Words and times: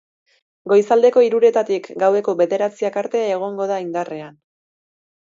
Goizaldeko 0.71 1.21
hiruretatik 1.25 1.89
gaueko 2.03 2.33
bederatziak 2.39 2.97
arte 3.01 3.21
egongo 3.35 3.67
da 3.73 3.77
indarrean. 3.85 4.41